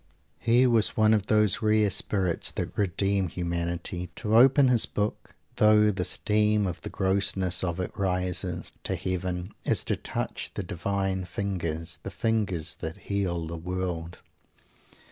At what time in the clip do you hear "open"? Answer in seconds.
4.35-4.67